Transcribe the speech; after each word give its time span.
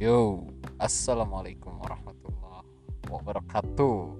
Yo, 0.00 0.48
assalamualaikum 0.80 1.76
warahmatullahi 1.76 2.64
wabarakatuh. 3.12 4.16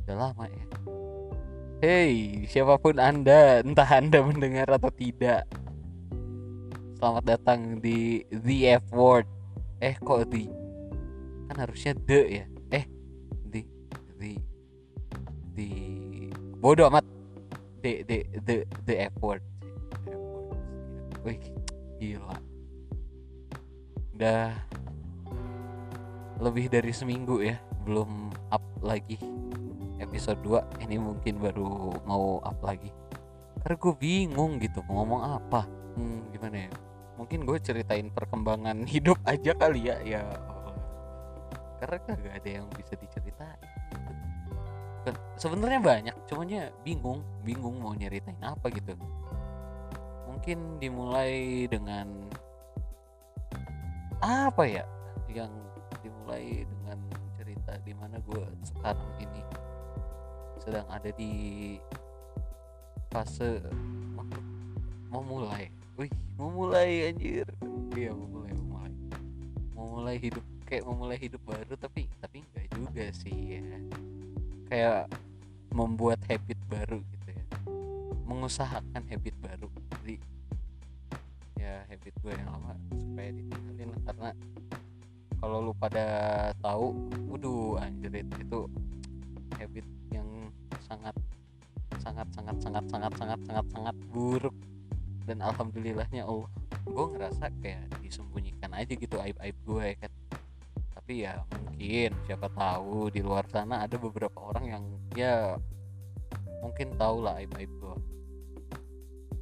Udah 0.00 0.16
lama 0.16 0.48
ya. 0.48 0.64
Hey, 1.84 2.48
siapa 2.48 2.80
pun 2.80 2.96
anda, 2.96 3.60
entah 3.60 3.84
anda 3.84 4.24
mendengar 4.24 4.72
atau 4.72 4.88
tidak. 4.88 5.44
Selamat 6.96 7.36
datang 7.36 7.76
di 7.76 8.24
The 8.32 8.80
F 8.80 8.88
Word. 8.96 9.28
Eh, 9.84 9.92
kok 10.00 10.24
di? 10.32 10.48
Kan 11.44 11.60
harusnya 11.60 11.92
the 11.92 12.40
ya. 12.40 12.44
Eh, 12.72 12.88
di, 13.52 13.68
di, 14.16 14.32
di. 15.52 15.68
Bodoh 16.56 16.88
amat. 16.88 17.04
The, 17.84 18.00
the, 18.08 18.24
the. 18.48 18.64
The 18.88 19.12
F 19.12 19.14
Word. 19.20 19.44
Wih, 21.20 21.36
gila 22.00 22.47
udah 24.18 24.50
lebih 26.42 26.66
dari 26.66 26.90
seminggu 26.90 27.38
ya 27.38 27.54
belum 27.86 28.34
up 28.50 28.66
lagi. 28.82 29.14
Episode 30.02 30.42
2 30.42 30.82
ini 30.82 30.98
mungkin 30.98 31.38
baru 31.38 31.94
mau 32.02 32.42
up 32.42 32.58
lagi. 32.66 32.90
Karena 33.62 33.78
gue 33.78 33.94
bingung 33.94 34.58
gitu 34.58 34.82
mau 34.90 35.06
ngomong 35.06 35.22
apa? 35.22 35.70
Hmm, 35.94 36.26
gimana 36.34 36.66
ya? 36.66 36.70
Mungkin 37.14 37.46
gue 37.46 37.62
ceritain 37.62 38.10
perkembangan 38.10 38.82
hidup 38.92 39.22
aja 39.22 39.54
kali 39.54 39.86
ya 39.86 40.02
ya 40.02 40.26
karena 41.78 41.98
kagak 42.02 42.34
ada 42.42 42.50
yang 42.58 42.66
bisa 42.74 42.98
diceritain. 42.98 43.62
Bukan, 44.98 45.14
sebenarnya 45.38 45.78
banyak 45.78 46.16
cumannya 46.26 46.74
bingung 46.82 47.22
bingung 47.46 47.78
mau 47.78 47.94
nyeritain 47.94 48.42
apa 48.42 48.66
gitu. 48.74 48.98
Mungkin 50.26 50.82
dimulai 50.82 51.70
dengan 51.70 52.27
apa 54.18 54.64
ya 54.66 54.84
yang 55.30 55.52
dimulai 56.02 56.66
dengan 56.66 56.98
cerita 57.38 57.78
di 57.86 57.92
mana 57.94 58.18
gue 58.26 58.44
sekarang 58.66 59.10
ini 59.22 59.42
sedang 60.58 60.86
ada 60.90 61.10
di 61.14 61.32
fase 63.08 63.62
mau 65.08 65.24
mulai, 65.24 65.72
wih 65.96 66.12
mau 66.36 66.52
mulai 66.52 67.08
anjir, 67.08 67.48
iya 67.96 68.12
mau 68.12 68.28
mulai 68.28 68.52
mau 68.52 68.66
mulai, 68.76 68.92
mau 69.72 69.86
mulai 69.96 70.16
hidup 70.20 70.44
kayak 70.68 70.84
mau 70.84 70.96
mulai 71.00 71.16
hidup 71.16 71.40
baru 71.48 71.72
tapi 71.80 72.12
tapi 72.20 72.44
enggak 72.44 72.66
juga 72.76 73.04
sih 73.16 73.56
ya. 73.56 73.64
Kayak 74.68 75.08
membuat 75.72 76.20
habit 76.28 76.60
baru 76.68 77.00
gitu 77.00 77.28
ya. 77.32 77.44
Mengusahakan 78.28 79.02
habit 79.08 79.32
pada 85.78 86.06
tahu 86.58 86.94
waduh 87.30 87.78
anjir 87.78 88.10
itu 88.22 88.60
habit 89.58 89.86
yang 90.10 90.26
sangat 90.86 91.14
sangat 92.02 92.26
sangat 92.34 92.56
sangat 92.62 92.84
sangat 92.90 93.12
sangat 93.18 93.40
sangat 93.46 93.66
sangat 93.72 93.96
buruk. 94.10 94.54
Dan 95.28 95.44
alhamdulillahnya 95.44 96.24
Allah 96.24 96.50
gue 96.88 97.06
ngerasa 97.14 97.52
kayak 97.60 97.84
disembunyikan 98.00 98.72
aja 98.72 98.92
gitu 98.96 99.16
aib 99.22 99.36
aib 99.38 99.56
gue 99.66 99.84
ya 99.94 99.96
kan. 100.02 100.12
Tapi 100.98 101.12
ya 101.24 101.32
mungkin 101.52 102.10
siapa 102.26 102.48
tahu 102.52 103.08
di 103.12 103.20
luar 103.22 103.46
sana 103.48 103.86
ada 103.86 103.96
beberapa 103.96 104.38
orang 104.40 104.64
yang 104.66 104.84
ya 105.14 105.56
mungkin 106.58 106.98
tahu 106.98 107.22
lah 107.22 107.38
aib 107.38 107.54
aib 107.54 107.70
gue 107.78 107.96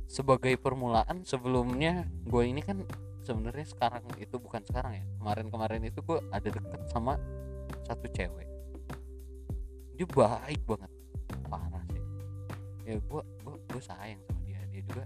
sebagai 0.07 0.55
permulaan 0.57 1.27
sebelumnya 1.27 2.07
gue 2.25 2.42
ini 2.47 2.62
kan 2.62 2.87
sebenarnya 3.27 3.66
sekarang 3.66 4.06
itu 4.22 4.38
bukan 4.38 4.62
sekarang 4.62 5.02
ya. 5.02 5.05
Kemarin-kemarin 5.19 5.83
itu 5.83 5.98
gue 6.06 6.23
ada 6.30 6.46
deket 6.46 6.83
sama 6.86 7.18
satu 7.83 8.06
cewek. 8.14 8.46
Dia 9.98 10.06
baik 10.06 10.62
banget. 10.62 10.90
Parah 11.51 11.83
sih. 11.90 12.02
Ya 12.86 13.02
gue 13.02 13.23
gue 13.42 13.56
gue 13.67 13.83
sayang 13.83 14.23
sama 14.23 14.40
dia. 14.46 14.62
Dia 14.70 14.83
juga 14.86 15.05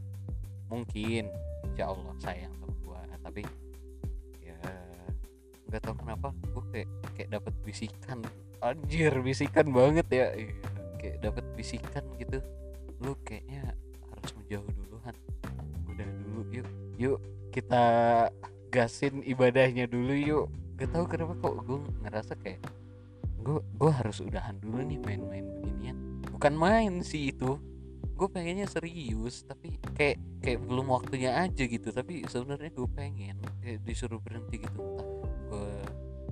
mungkin 0.68 1.32
insya 1.64 1.88
Allah 1.88 2.14
sayang 2.20 2.52
sama 2.60 2.68
gue 2.68 3.00
tapi 3.20 3.42
ya 4.42 4.58
nggak 5.68 5.80
tahu 5.86 5.94
kenapa 6.02 6.28
gue 6.34 6.64
kayak 6.76 6.88
kayak 7.16 7.30
dapat 7.40 7.54
bisikan. 7.64 8.18
Anjir 8.60 9.12
bisikan 9.24 9.72
banget 9.72 10.06
ya. 10.12 10.26
Iya, 10.36 10.52
kayak 11.00 11.16
dapat 11.24 11.44
bisikan 11.56 12.04
gitu. 12.20 12.44
Lu 13.00 13.16
kayaknya 13.24 13.72
harus 14.12 14.30
menjauh 14.36 14.68
duluan. 14.76 15.14
Udah 15.88 16.08
dulu 16.20 16.40
yuk 16.52 16.68
yuk 17.00 17.18
kita 17.50 17.84
gasin 18.70 19.26
ibadahnya 19.26 19.90
dulu 19.90 20.14
yuk. 20.14 20.46
Gak 20.78 20.94
tahu 20.94 21.04
kenapa 21.10 21.34
kok 21.36 21.54
gue 21.66 21.78
ngerasa 22.06 22.32
kayak 22.40 22.62
gue 23.40 23.60
gue 23.60 23.90
harus 23.92 24.22
udahan 24.22 24.56
dulu 24.62 24.80
nih 24.86 24.98
main-main 25.02 25.44
beginian. 25.60 25.96
Bukan 26.30 26.54
main 26.56 27.02
sih 27.02 27.34
itu. 27.34 27.58
Gue 28.16 28.28
pengennya 28.28 28.68
serius 28.68 29.44
tapi 29.48 29.80
kayak 29.96 30.20
kayak 30.40 30.60
belum 30.64 30.92
waktunya 30.92 31.36
aja 31.36 31.66
gitu. 31.66 31.92
Tapi 31.92 32.24
sebenarnya 32.24 32.70
gue 32.72 32.88
pengen 32.94 33.36
kayak 33.60 33.84
disuruh 33.84 34.22
berhenti 34.22 34.64
gitu. 34.64 34.80
Entah 34.80 35.40
gue 35.50 35.68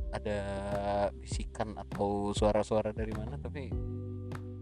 ada 0.09 0.41
bisikan 1.21 1.77
atau 1.77 2.33
suara-suara 2.33 2.97
dari 2.97 3.13
mana 3.13 3.37
tapi 3.37 3.69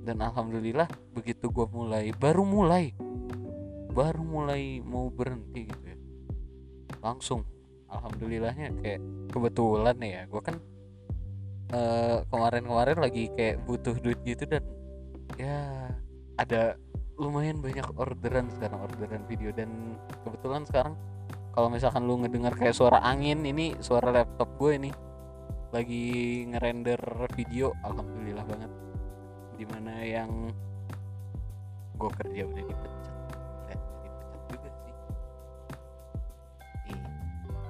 dan 0.07 0.23
alhamdulillah 0.23 0.87
begitu 1.15 1.51
gue 1.51 1.67
mulai 1.71 2.11
baru 2.15 2.43
mulai 2.47 2.95
baru 3.95 4.23
mulai 4.23 4.79
mau 4.83 5.11
berhenti 5.11 5.71
gitu 5.71 5.86
langsung. 7.07 7.47
Alhamdulillahnya 7.87 8.75
kayak 8.83 9.01
kebetulan 9.31 9.97
ya. 10.03 10.21
Gue 10.27 10.43
kan 10.43 10.57
eh, 11.71 12.19
kemarin-kemarin 12.27 12.99
lagi 12.99 13.31
kayak 13.39 13.63
butuh 13.63 13.95
duit 14.03 14.19
gitu 14.27 14.43
dan 14.51 14.63
ya 15.39 15.91
ada 16.37 16.75
lumayan 17.17 17.63
banyak 17.63 17.87
orderan 17.95 18.51
sekarang 18.51 18.91
orderan 18.91 19.23
video. 19.31 19.55
Dan 19.55 19.95
kebetulan 20.27 20.67
sekarang 20.67 20.95
kalau 21.55 21.71
misalkan 21.71 22.05
lu 22.05 22.19
ngedengar 22.21 22.53
kayak 22.59 22.75
suara 22.75 23.01
angin 23.01 23.47
ini 23.47 23.79
suara 23.79 24.11
laptop 24.13 24.51
gue 24.59 24.73
ini 24.77 24.91
lagi 25.71 26.07
ngerender 26.51 27.01
video. 27.39 27.71
Alhamdulillah 27.87 28.45
banget. 28.45 28.73
Di 29.57 29.65
mana 29.65 29.95
yang 30.03 30.51
gue 31.97 32.11
kerja 32.13 32.45
udah 32.45 32.65
dipecat 32.67 33.06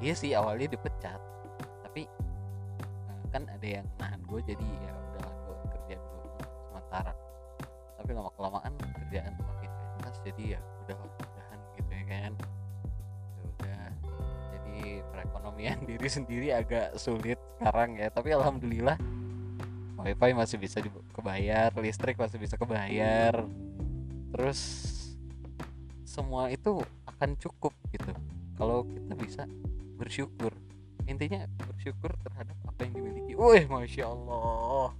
iya 0.00 0.14
sih 0.16 0.30
awalnya 0.36 0.76
dipecat. 0.76 1.20
Tapi 1.84 2.02
eh, 2.82 3.22
kan 3.32 3.48
ada 3.48 3.66
yang 3.66 3.86
nahan 3.96 4.20
gue 4.24 4.40
jadi 4.44 4.66
ya 4.66 4.92
udahlah 4.92 5.34
gue 5.34 5.56
kerja 5.72 5.96
dulu 6.00 6.28
sementara. 6.70 7.12
Tapi 7.96 8.10
lama 8.12 8.30
kelamaan 8.36 8.72
kerjaan 8.76 9.32
makin 9.40 9.70
jelas 10.00 10.16
jadi 10.22 10.44
ya 10.56 10.60
udah 10.86 10.98
udahan 11.00 11.58
gitu 11.80 11.90
ya 11.92 12.04
kan. 12.04 12.32
Ya 13.36 13.42
udah 13.44 13.82
jadi 14.52 14.78
perekonomian 15.14 15.78
diri 15.90 16.08
sendiri 16.08 16.48
agak 16.52 16.96
sulit 17.00 17.40
sekarang 17.58 17.96
ya. 17.96 18.08
Tapi 18.12 18.28
alhamdulillah 18.36 18.98
wifi 19.96 20.30
masih 20.38 20.62
bisa 20.62 20.78
kebayar 21.10 21.74
listrik 21.80 22.14
masih 22.20 22.38
bisa 22.38 22.54
kebayar. 22.54 23.42
Terus 24.36 24.60
semua 26.06 26.48
itu 26.52 26.80
akan 27.04 27.36
cukup 27.36 27.72
gitu. 27.92 28.12
Kalau 28.56 28.84
kita 28.88 29.12
bisa 29.16 29.42
bersyukur. 29.96 30.52
Intinya 31.08 31.48
bersyukur 31.56 32.12
terhadap 32.20 32.56
apa 32.68 32.84
yang 32.84 32.92
dimiliki. 33.00 33.32
Wih 33.32 33.64
masya 33.66 34.12
Allah. 34.12 34.92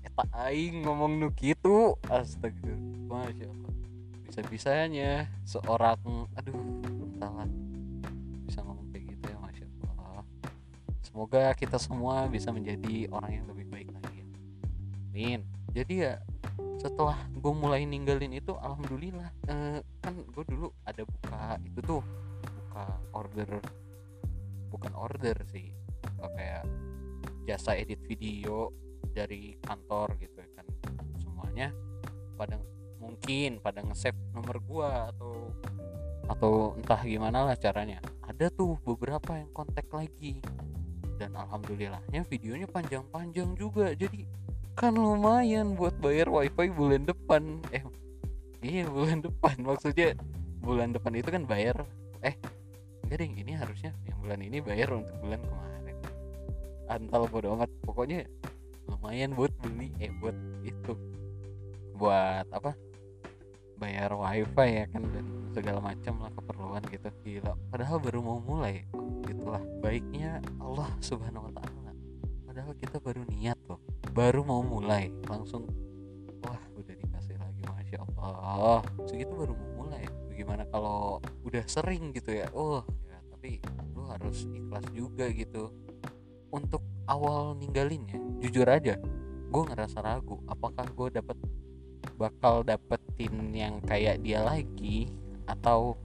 Eta 0.00 0.24
aing 0.48 0.82
ngomong 0.88 1.20
nu 1.20 1.28
gitu 1.36 2.00
astaga 2.08 2.74
masya 3.06 3.46
Allah. 3.46 3.72
Bisa 4.24 4.40
bisanya 4.48 5.28
seorang 5.44 6.00
aduh 6.34 6.56
salah 7.20 7.46
bisa 8.48 8.64
ngomong 8.64 8.88
kayak 8.90 9.14
gitu 9.14 9.24
ya 9.28 9.38
masya 9.38 9.64
Allah. 9.92 10.24
Semoga 11.04 11.52
kita 11.52 11.76
semua 11.76 12.24
bisa 12.32 12.48
menjadi 12.50 13.06
orang 13.12 13.42
yang 13.42 13.46
lebih 13.52 13.66
baik 13.68 13.88
lagi 13.92 14.24
ya. 14.24 14.26
Amin. 15.12 15.40
Jadi 15.70 15.94
ya 16.02 16.18
setelah 16.80 17.18
gue 17.36 17.52
mulai 17.52 17.84
ninggalin 17.84 18.32
itu 18.32 18.56
alhamdulillah 18.56 19.28
eh, 19.52 19.84
kan 20.00 20.14
gue 20.16 20.44
dulu 20.48 20.72
ada 20.88 21.04
buka 21.04 21.60
itu 21.60 21.80
tuh 21.84 22.00
buka 22.40 22.84
order 23.12 23.60
bukan 24.70 24.94
order 24.94 25.36
sih. 25.50 25.74
Buka 26.00 26.26
kayak 26.38 26.64
jasa 27.44 27.74
edit 27.74 28.00
video 28.06 28.70
dari 29.10 29.58
kantor 29.60 30.14
gitu 30.22 30.38
ya 30.38 30.48
kan. 30.54 30.66
Semuanya 31.18 31.68
pada 32.38 32.56
mungkin 33.02 33.58
pada 33.58 33.82
nge-save 33.82 34.16
nomor 34.32 34.62
gua 34.62 35.10
atau 35.10 35.50
atau 36.30 36.78
entah 36.78 37.02
gimana 37.02 37.42
lah 37.42 37.56
caranya. 37.58 37.98
Ada 38.22 38.54
tuh 38.54 38.78
beberapa 38.86 39.34
yang 39.34 39.50
kontak 39.50 39.90
lagi. 39.90 40.38
Dan 41.18 41.36
alhamdulillahnya 41.36 42.24
videonya 42.30 42.70
panjang-panjang 42.70 43.52
juga. 43.58 43.92
Jadi 43.92 44.24
kan 44.78 44.94
lumayan 44.96 45.76
buat 45.76 45.98
bayar 45.98 46.30
wifi 46.30 46.70
bulan 46.70 47.04
depan. 47.04 47.60
Eh 47.74 47.82
iya 48.62 48.86
bulan 48.86 49.20
depan. 49.20 49.58
Maksudnya 49.60 50.14
bulan 50.62 50.94
depan 50.94 51.12
itu 51.18 51.28
kan 51.28 51.44
bayar. 51.44 51.82
Eh 52.22 52.38
enggak 53.18 53.42
ini 53.42 53.52
harusnya 53.58 53.90
yang 54.06 54.18
bulan 54.22 54.40
ini 54.46 54.62
bayar 54.62 54.94
untuk 54.94 55.16
bulan 55.18 55.42
kemarin. 55.42 55.96
Antal 56.86 57.26
bodo 57.26 57.58
amat. 57.58 57.70
Pokoknya 57.82 58.22
lumayan 58.86 59.34
buat 59.34 59.50
beli 59.58 59.90
eh 59.98 60.14
buat 60.14 60.34
itu 60.62 60.94
buat 61.98 62.46
apa 62.54 62.74
bayar 63.80 64.12
wifi 64.12 64.68
ya 64.82 64.84
kan 64.92 65.02
dan 65.10 65.26
segala 65.50 65.82
macam 65.82 66.22
lah 66.22 66.30
keperluan 66.38 66.82
gitu. 66.86 67.08
Gila. 67.26 67.58
Padahal 67.74 67.98
baru 67.98 68.20
mau 68.22 68.38
mulai. 68.38 68.86
Gitulah. 69.26 69.62
Baiknya 69.82 70.38
Allah 70.62 70.86
subhanahu 71.02 71.50
wa 71.50 71.52
ta'ala. 71.58 71.90
Padahal 72.46 72.72
kita 72.78 73.02
baru 73.02 73.26
niat 73.26 73.58
loh. 73.66 73.82
Baru 74.14 74.46
mau 74.46 74.62
mulai. 74.62 75.10
Langsung 75.26 75.66
wah 76.46 76.60
udah 76.78 76.94
dikasih 76.94 77.36
lagi 77.42 77.62
masya 77.66 77.98
Allah. 78.20 78.86
Segitu 79.10 79.34
baru 79.34 79.56
mau 79.58 79.86
mulai. 79.86 80.06
Bagaimana 80.30 80.62
kalau 80.70 81.18
udah 81.42 81.64
sering 81.66 82.14
gitu 82.14 82.36
ya? 82.36 82.46
Oh 82.54 82.84
tapi 83.40 83.56
lu 83.96 84.04
harus 84.04 84.44
ikhlas 84.52 84.84
juga 84.92 85.24
gitu. 85.32 85.72
Untuk 86.52 86.84
awal 87.08 87.56
ninggalinnya 87.56 88.20
jujur 88.44 88.68
aja 88.68 89.00
gue 89.50 89.62
ngerasa 89.64 90.04
ragu 90.04 90.44
apakah 90.44 90.84
gue 90.92 91.08
dapet 91.08 91.40
bakal 92.20 92.60
dapetin 92.60 93.32
yang 93.56 93.80
kayak 93.80 94.20
dia 94.20 94.44
lagi 94.44 95.08
atau 95.48 95.96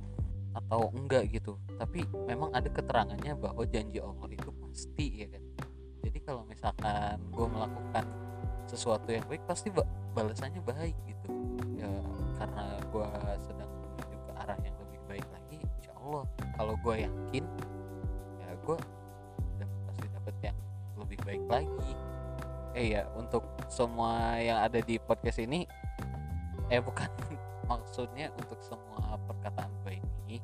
atau 0.55 0.95
enggak 0.95 1.27
gitu. 1.27 1.59
Tapi 1.75 2.07
memang 2.23 2.55
ada 2.55 2.71
keterangannya 2.71 3.35
bahwa 3.35 3.67
janji 3.67 3.99
Allah 3.99 4.31
itu 4.31 4.49
pasti 4.63 5.07
ya 5.19 5.27
kan. 5.27 5.43
Jadi 6.07 6.19
kalau 6.23 6.47
misalkan 6.47 7.19
gue 7.35 7.47
melakukan 7.51 8.05
sesuatu 8.63 9.11
yang 9.11 9.27
baik 9.27 9.43
pasti 9.43 9.75
balasannya 10.15 10.63
baik 10.63 10.95
gitu. 11.03 11.35
Ya 11.83 11.91
karena 12.39 12.79
gue 12.79 13.07
sedang 13.43 13.71
menuju 13.75 14.17
ke 14.23 14.31
arah 14.39 14.59
yang 14.63 14.75
lebih 14.87 14.99
baik 15.11 15.27
lagi 15.35 15.59
insya 15.83 15.91
Allah 15.99 16.23
kalau 16.55 16.73
gue 16.79 16.95
yakin 17.03 17.45
ya 18.41 18.49
gue 18.63 18.77
pasti 19.87 20.07
dapet 20.11 20.35
yang 20.51 20.57
lebih 20.99 21.19
baik 21.27 21.43
lagi. 21.51 21.91
Eh 22.75 22.91
ya 22.95 23.07
untuk 23.15 23.43
semua 23.71 24.35
yang 24.39 24.59
ada 24.59 24.79
di 24.83 24.99
podcast 24.99 25.39
ini 25.39 25.63
eh 26.67 26.81
bukan 26.81 27.07
maksudnya 27.71 28.31
untuk 28.35 28.59
semua 28.63 29.15
perkataan 29.27 29.71
gue 29.85 29.99
ini 29.99 30.37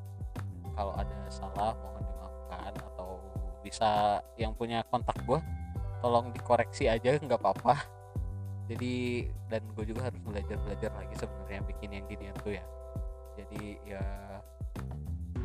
kalau 0.72 0.96
ada 0.96 1.16
salah 1.28 1.76
mohon 1.76 2.02
dimaafkan 2.04 2.72
atau 2.92 3.20
bisa 3.60 4.20
yang 4.40 4.56
punya 4.56 4.80
kontak 4.88 5.16
gue 5.28 5.40
tolong 6.02 6.34
dikoreksi 6.34 6.90
aja 6.90 7.16
nggak 7.16 7.38
apa-apa. 7.38 7.78
Jadi 8.66 9.26
dan 9.52 9.62
gue 9.76 9.84
juga 9.86 10.08
harus 10.10 10.18
belajar 10.24 10.56
belajar 10.64 10.90
lagi 10.96 11.14
sebenarnya 11.14 11.60
bikin 11.68 11.90
yang 11.94 12.04
ginian 12.10 12.36
tuh 12.42 12.56
ya. 12.58 12.64
Jadi 13.38 13.78
ya 13.86 14.04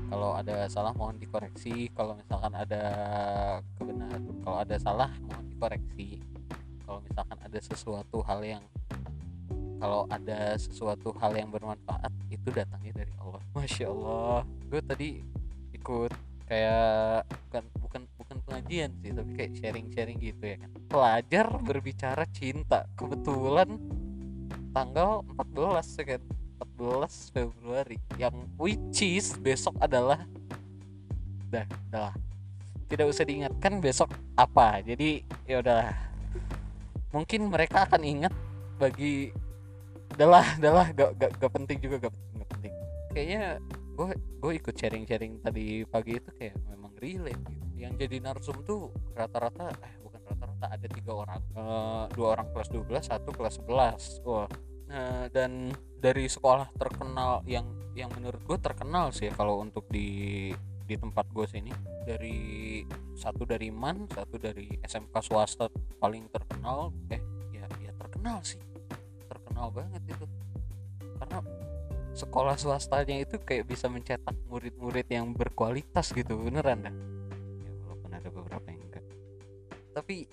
kalau 0.07 0.31
ada 0.39 0.65
salah 0.71 0.95
mohon 0.95 1.19
dikoreksi. 1.19 1.91
Kalau 1.91 2.15
misalkan 2.15 2.53
ada 2.55 2.83
kebenaran 3.75 4.23
kalau 4.41 4.57
ada 4.63 4.75
salah 4.79 5.11
mohon 5.27 5.45
dikoreksi. 5.51 6.23
Kalau 6.87 6.99
misalkan 7.03 7.37
ada 7.43 7.59
sesuatu 7.59 8.23
hal 8.23 8.39
yang 8.43 8.63
kalau 9.77 10.09
ada 10.09 10.57
sesuatu 10.57 11.13
hal 11.21 11.37
yang 11.37 11.53
bermanfaat 11.53 12.09
itu 12.33 12.49
datangnya 12.49 13.03
dari 13.03 13.13
Allah. 13.21 13.43
Masya 13.53 13.85
Allah. 13.91 14.41
Gue 14.71 14.81
tadi 14.81 15.09
ikut 15.75 16.11
kayak 16.47 17.27
bukan 17.27 17.63
bukan 17.83 18.01
bukan 18.15 18.37
pengajian 18.47 18.95
sih 19.03 19.11
tapi 19.11 19.31
kayak 19.35 19.51
sharing 19.59 19.87
sharing 19.91 20.17
gitu 20.17 20.55
ya 20.55 20.57
kan. 20.57 20.69
Pelajar 20.87 21.47
berbicara 21.61 22.23
cinta. 22.31 22.87
Kebetulan 22.95 23.75
tanggal 24.71 25.21
14 25.35 25.99
ya 25.99 26.05
kan 26.15 26.21
14 26.77 27.33
Februari 27.33 27.97
yang 28.21 28.33
which 28.61 29.01
is 29.01 29.33
besok 29.41 29.73
adalah 29.81 30.23
dah 31.49 31.65
dah 31.89 32.13
tidak 32.87 33.05
usah 33.11 33.27
diingatkan 33.27 33.83
besok 33.83 34.09
apa. 34.39 34.79
Jadi 34.83 35.23
ya 35.43 35.59
udah. 35.59 35.91
Mungkin 37.11 37.51
mereka 37.51 37.87
akan 37.87 38.01
ingat 38.03 38.33
bagi 38.79 39.31
udahlah 40.15 40.45
udahlah 40.59 40.87
gak, 40.95 41.09
gak, 41.19 41.31
gak 41.39 41.51
penting 41.51 41.77
juga 41.83 41.95
gak, 42.07 42.13
gak 42.15 42.49
penting. 42.55 42.73
Kayaknya 43.11 43.41
gue 43.97 44.09
gue 44.15 44.51
ikut 44.55 44.75
sharing 44.75 45.03
sharing 45.03 45.33
tadi 45.43 45.83
pagi 45.87 46.19
itu 46.19 46.29
kayak 46.35 46.55
memang 46.71 46.91
relate 46.99 47.41
gitu. 47.47 47.65
Yang 47.77 47.93
jadi 48.07 48.17
narsum 48.23 48.57
tuh 48.63 48.91
rata-rata 49.13 49.71
eh 49.83 49.95
bukan 50.03 50.21
rata-rata 50.23 50.65
ada 50.71 50.87
tiga 50.87 51.11
orang. 51.11 51.41
Uh, 51.55 52.05
dua 52.15 52.39
orang 52.39 52.47
kelas 52.55 52.69
12 52.71 52.87
satu 53.03 53.29
kelas 53.35 53.55
11 53.67 54.23
wah 54.23 54.47
nah, 54.87 55.27
dan 55.31 55.71
dari 55.97 56.25
sekolah 56.27 56.71
terkenal 56.75 57.43
yang 57.47 57.65
yang 57.97 58.13
menurut 58.13 58.39
gue 58.45 58.57
terkenal 58.61 59.09
sih 59.09 59.27
ya 59.27 59.33
kalau 59.33 59.57
untuk 59.57 59.89
di 59.89 60.53
di 60.87 60.95
tempat 60.95 61.27
gue 61.33 61.45
sini. 61.45 61.73
Dari 62.07 62.79
satu 63.19 63.43
dari 63.43 63.67
MAN 63.67 64.07
satu 64.07 64.39
dari 64.39 64.71
SMK 64.79 65.15
swasta 65.19 65.67
paling 65.99 66.31
terkenal 66.31 66.95
eh 67.11 67.19
ya 67.51 67.67
ya 67.83 67.91
terkenal 67.99 68.39
sih. 68.47 68.61
Terkenal 69.27 69.67
banget 69.75 70.01
itu. 70.07 70.25
Karena 71.19 71.43
sekolah 72.15 72.55
swastanya 72.55 73.19
itu 73.19 73.35
kayak 73.43 73.67
bisa 73.67 73.91
mencetak 73.91 74.33
murid-murid 74.47 75.05
yang 75.11 75.35
berkualitas 75.35 76.15
gitu 76.15 76.39
beneran 76.39 76.87
dah. 76.87 76.95
Ya 77.59 77.71
walaupun 77.83 78.11
ada 78.15 78.29
beberapa 78.31 78.67
yang 78.71 78.81
enggak. 78.87 79.05
Tapi 79.91 80.29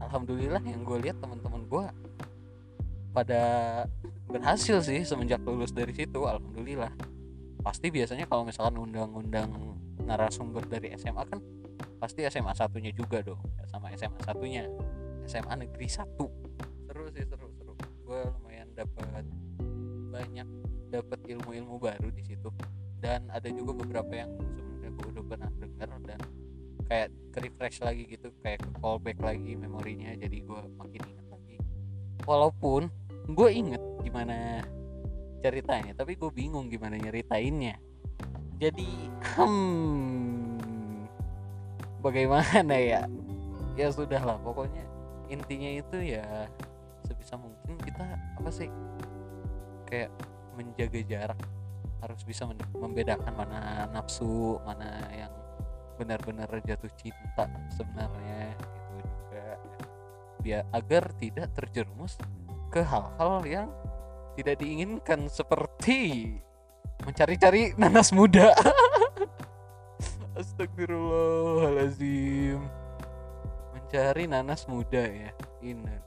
alhamdulillah 0.00 0.64
yang 0.64 0.80
gue 0.80 0.98
lihat 1.04 1.20
teman-teman 1.20 1.62
gue 1.68 1.84
pada 3.16 3.40
berhasil 4.28 4.84
sih 4.84 5.00
semenjak 5.08 5.40
lulus 5.40 5.72
dari 5.72 5.96
situ 5.96 6.28
alhamdulillah. 6.28 6.92
Pasti 7.64 7.88
biasanya 7.88 8.28
kalau 8.28 8.44
misalkan 8.44 8.76
undang-undang 8.76 9.48
narasumber 10.04 10.68
dari 10.68 10.92
SMA 11.00 11.24
kan 11.24 11.40
pasti 11.96 12.28
SMA 12.28 12.52
satunya 12.52 12.92
juga 12.92 13.24
dong 13.24 13.40
sama 13.72 13.88
SMA 13.96 14.20
satunya. 14.20 14.68
SMA 15.24 15.64
negeri 15.64 15.88
satu. 15.88 16.28
Seru 16.84 17.08
sih 17.16 17.24
seru 17.24 17.48
gue 18.06 18.20
lumayan 18.36 18.68
dapat 18.76 19.24
banyak 20.12 20.46
dapat 20.92 21.18
ilmu-ilmu 21.24 21.80
baru 21.80 22.12
di 22.12 22.20
situ. 22.20 22.52
Dan 23.00 23.32
ada 23.32 23.48
juga 23.48 23.80
beberapa 23.80 24.12
yang 24.12 24.28
sebenarnya 24.36 24.90
gue 24.92 25.06
udah 25.16 25.24
pernah 25.24 25.50
dengar 25.56 25.88
dan 26.04 26.20
kayak 26.86 27.08
ke 27.32 27.38
refresh 27.42 27.80
lagi 27.82 28.06
gitu 28.06 28.30
kayak 28.44 28.62
ke 28.62 28.70
callback 28.78 29.18
lagi 29.18 29.58
memorinya 29.58 30.14
jadi 30.14 30.36
gue 30.38 30.60
makin 30.78 31.00
ingat 31.02 31.26
lagi. 31.32 31.56
Walaupun 32.22 33.05
gue 33.26 33.50
inget 33.50 33.82
gimana 34.06 34.62
ceritanya 35.42 35.92
tapi 35.98 36.14
gue 36.14 36.30
bingung 36.30 36.70
gimana 36.70 36.94
nyeritainnya. 36.94 37.78
Jadi 38.56 38.88
hmm 39.36 40.56
bagaimana 42.00 42.74
ya? 42.78 43.04
Ya 43.76 43.88
sudah 43.92 44.22
lah 44.22 44.38
pokoknya 44.40 44.86
intinya 45.26 45.68
itu 45.68 46.16
ya 46.16 46.46
sebisa 47.04 47.34
mungkin 47.36 47.76
kita 47.82 48.06
apa 48.38 48.50
sih 48.50 48.70
kayak 49.90 50.10
menjaga 50.54 51.00
jarak. 51.04 51.40
Harus 52.00 52.22
bisa 52.22 52.46
membedakan 52.76 53.34
mana 53.34 53.90
nafsu 53.90 54.62
mana 54.62 55.02
yang 55.10 55.32
benar-benar 55.98 56.48
jatuh 56.62 56.92
cinta 56.94 57.50
sebenarnya 57.74 58.54
itu 58.54 58.96
juga. 59.02 59.46
Biar 60.40 60.62
agar 60.70 61.10
tidak 61.18 61.50
terjerumus 61.58 62.16
ke 62.70 62.82
hal-hal 62.82 63.46
yang 63.46 63.70
tidak 64.36 64.60
diinginkan 64.60 65.28
seperti 65.32 66.36
mencari-cari 67.04 67.72
nanas 67.80 68.12
muda. 68.12 68.52
Astagfirullahalazim 70.40 72.60
mencari 73.72 74.28
nanas 74.28 74.68
muda 74.68 75.08
ya. 75.08 75.32
Ini. 75.64 76.04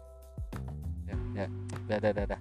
Ya 1.34 1.50
dadah 1.88 2.13
dadah 2.13 2.38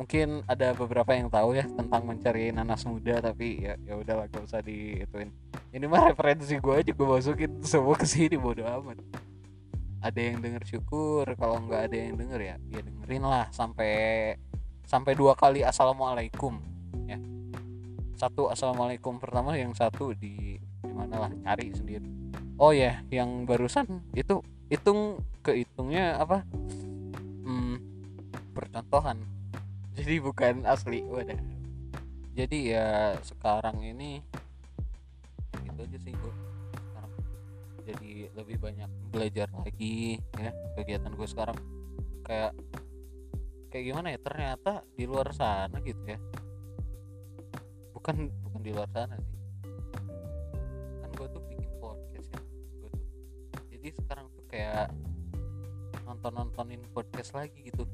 mungkin 0.00 0.40
ada 0.48 0.72
beberapa 0.72 1.12
yang 1.12 1.28
tahu 1.28 1.60
ya 1.60 1.68
tentang 1.68 2.08
mencari 2.08 2.48
nanas 2.56 2.88
muda 2.88 3.20
tapi 3.20 3.68
ya 3.68 3.76
ya 3.84 4.00
udahlah 4.00 4.32
gak 4.32 4.48
usah 4.48 4.64
diituin. 4.64 5.28
Ini 5.76 5.84
mah 5.84 6.08
referensi 6.08 6.56
gue 6.56 6.72
aja 6.72 6.88
gue 6.88 7.04
masukin 7.04 7.60
semua 7.60 7.92
ke 8.00 8.08
sini 8.08 8.40
bodo 8.40 8.64
amat 8.64 8.96
ada 10.00 10.20
yang 10.20 10.40
denger 10.40 10.64
syukur 10.64 11.28
kalau 11.36 11.60
nggak 11.64 11.92
ada 11.92 11.96
yang 11.96 12.16
denger 12.16 12.40
ya 12.40 12.56
ya 12.72 12.80
dengerin 12.80 13.24
lah 13.24 13.46
sampai 13.52 14.34
sampai 14.88 15.12
dua 15.14 15.36
kali 15.36 15.62
assalamualaikum 15.62 16.58
ya. 17.06 17.20
Satu 18.16 18.52
assalamualaikum 18.52 19.16
pertama 19.16 19.56
yang 19.56 19.72
satu 19.72 20.12
di 20.12 20.60
di 20.60 20.92
mana 20.92 21.28
lah 21.28 21.32
cari 21.44 21.72
sendiri. 21.72 22.08
Oh 22.60 22.72
ya 22.72 23.00
yang 23.08 23.48
barusan 23.48 24.04
itu 24.12 24.44
hitung 24.68 25.20
kehitungnya 25.40 26.20
apa? 26.20 26.44
Percontohan. 28.60 29.18
Jadi 29.96 30.16
bukan 30.20 30.68
asli 30.68 31.00
wadah. 31.06 31.38
Jadi 32.36 32.76
ya 32.76 33.16
sekarang 33.24 33.82
ini 33.82 34.20
itu 35.64 35.80
aja 35.80 35.98
sih 35.98 36.12
gue 36.14 36.34
jadi 37.90 38.30
lebih 38.38 38.56
banyak 38.62 38.90
belajar 39.10 39.50
lagi 39.50 40.22
ya 40.38 40.54
kegiatan 40.78 41.10
gue 41.10 41.28
sekarang. 41.28 41.58
Kayak 42.22 42.54
kayak 43.70 43.84
gimana 43.90 44.06
ya 44.14 44.18
ternyata 44.22 44.72
di 44.94 45.04
luar 45.10 45.34
sana 45.34 45.82
gitu 45.82 45.98
ya. 46.06 46.18
Bukan 47.90 48.30
bukan 48.46 48.60
di 48.62 48.70
luar 48.70 48.86
sana 48.94 49.18
sih. 49.18 49.38
Kan 51.02 51.10
gue 51.18 51.26
tuh 51.34 51.42
bikin 51.50 51.70
podcast 51.82 52.28
ya 52.30 52.40
gue 52.78 52.90
tuh. 52.94 53.04
Jadi 53.74 53.88
sekarang 53.98 54.26
tuh 54.30 54.44
kayak 54.46 54.94
nonton 56.06 56.32
nontonin 56.34 56.82
podcast 56.94 57.34
lagi 57.34 57.58
gitu. 57.66 57.86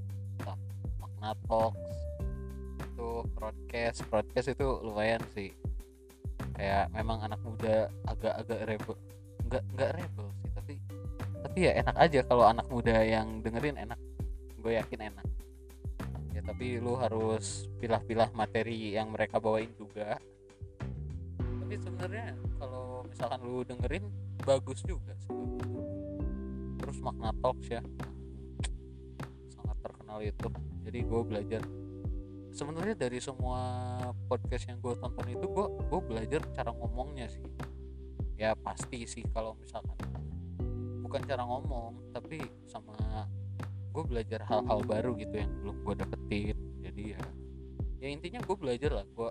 Nah, 0.44 0.56
makna 1.00 1.32
talks 1.48 1.96
itu 2.80 3.08
broadcast. 3.32 4.04
Broadcast 4.12 4.48
itu 4.52 4.66
lumayan 4.84 5.24
sih. 5.32 5.52
Kayak 6.56 6.88
memang 6.92 7.20
anak 7.20 7.40
muda 7.44 7.92
agak-agak 8.08 8.60
rebel 8.64 8.96
nggak 9.46 9.62
nggak 9.74 9.90
rebel 9.94 10.26
sih 10.42 10.50
tapi 10.54 10.74
tapi 11.42 11.58
ya 11.62 11.72
enak 11.80 11.96
aja 11.96 12.20
kalau 12.26 12.44
anak 12.50 12.66
muda 12.68 13.00
yang 13.06 13.40
dengerin 13.40 13.78
enak 13.78 14.00
gue 14.66 14.74
yakin 14.82 15.14
enak. 15.14 15.26
Ya 16.34 16.42
tapi 16.42 16.82
lu 16.82 16.98
harus 16.98 17.70
pilah-pilah 17.78 18.34
materi 18.34 18.98
yang 18.98 19.14
mereka 19.14 19.38
bawain 19.38 19.70
juga. 19.78 20.18
Tapi 21.38 21.74
sebenarnya 21.78 22.34
kalau 22.58 23.06
misalkan 23.06 23.46
lu 23.46 23.62
dengerin 23.62 24.10
bagus 24.42 24.82
juga 24.82 25.14
sih. 25.22 25.30
Terus 26.82 26.98
makna 26.98 27.30
talks 27.38 27.70
ya. 27.70 27.78
Sangat 29.54 29.78
terkenal 29.86 30.18
itu. 30.18 30.50
Jadi 30.82 30.98
gue 31.06 31.22
belajar. 31.22 31.62
Sebenarnya 32.50 32.98
dari 32.98 33.22
semua 33.22 33.62
podcast 34.26 34.66
yang 34.66 34.82
gue 34.82 34.98
tonton 34.98 35.30
itu 35.30 35.46
gue 35.46 35.66
gue 35.78 36.00
belajar 36.10 36.42
cara 36.58 36.74
ngomongnya 36.74 37.30
sih 37.30 37.46
ya 38.36 38.52
pasti 38.56 39.08
sih 39.08 39.24
kalau 39.32 39.56
misalkan 39.56 39.96
bukan 41.00 41.20
cara 41.24 41.42
ngomong 41.44 42.12
tapi 42.12 42.44
sama 42.68 42.92
gue 43.96 44.04
belajar 44.04 44.44
hal-hal 44.44 44.84
baru 44.84 45.16
gitu 45.16 45.40
yang 45.40 45.52
belum 45.64 45.76
gue 45.80 45.94
dapetin. 46.04 46.56
Jadi 46.84 47.02
ya 47.16 47.22
ya 48.04 48.08
intinya 48.12 48.44
gue 48.44 48.56
belajar 48.56 48.90
lah. 49.00 49.06
Gue 49.16 49.30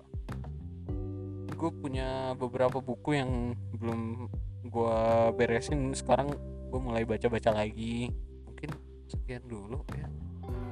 gue 1.55 1.71
punya 1.79 2.33
beberapa 2.33 2.81
buku 2.81 3.13
yang 3.13 3.53
belum 3.77 4.25
gue 4.65 4.97
beresin. 5.37 5.93
Sekarang 5.93 6.33
gue 6.73 6.79
mulai 6.81 7.05
baca-baca 7.05 7.53
lagi. 7.53 8.09
Mungkin 8.49 8.73
sekian 9.05 9.45
dulu 9.45 9.85
ya. 9.93 10.09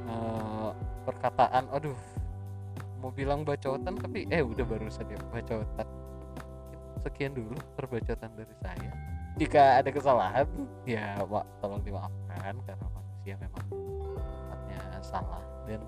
Eh, 0.09 0.71
perkataan 1.05 1.69
aduh 1.69 1.97
mau 3.03 3.11
bilang 3.11 3.43
bacotan 3.43 3.99
tapi 3.99 4.23
eh 4.31 4.39
udah 4.39 4.63
baru 4.63 4.87
saja 4.87 5.19
bacotan 5.27 5.87
sekian 7.03 7.35
dulu 7.35 7.59
perbacotan 7.75 8.31
dari 8.33 8.55
saya. 8.63 8.91
Jika 9.35 9.83
ada 9.83 9.89
kesalahan 9.89 10.47
ya 10.87 11.19
pak 11.19 11.45
tolong 11.59 11.81
dimaafkan 11.83 12.55
karena 12.63 12.87
manusia 12.89 13.35
memang 13.37 13.65
tempatnya 13.67 14.81
salah. 15.03 15.43
Dan 15.67 15.81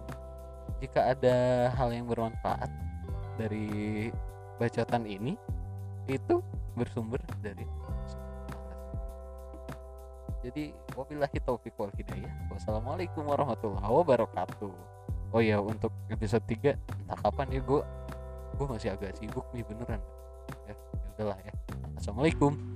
jika 0.83 1.15
ada 1.15 1.35
hal 1.71 1.89
yang 1.95 2.05
bermanfaat 2.05 2.69
dari 3.39 4.09
bacotan 4.59 5.07
ini 5.07 5.39
itu 6.05 6.43
bersumber 6.75 7.19
dari 7.39 7.65
jadi 10.45 10.69
wabillahi 10.93 11.41
taufiq 11.41 11.73
wal 11.73 11.89
hidayah. 11.97 12.29
Wassalamualaikum 12.53 13.25
warahmatullahi 13.25 13.89
wabarakatuh. 13.89 14.73
Oh 15.33 15.41
ya 15.41 15.57
untuk 15.57 15.89
episode 16.13 16.45
3 16.45 16.77
entah 16.77 17.17
kapan 17.17 17.49
ya 17.49 17.61
gue 17.65 17.81
gue 18.55 18.67
masih 18.69 18.93
agak 18.93 19.17
sibuk 19.17 19.43
nih 19.51 19.65
beneran 19.65 19.99
ya, 21.39 21.53
assalamualaikum 21.95 22.74